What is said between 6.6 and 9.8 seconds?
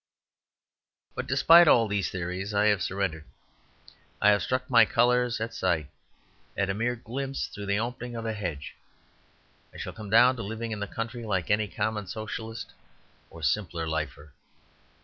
a mere glimpse through the opening of a hedge. I